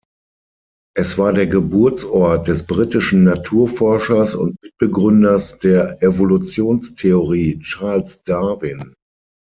[0.97, 8.95] Es war der Geburtsort des britischen Naturforschers und Mitbegründers der Evolutionstheorie Charles Darwin.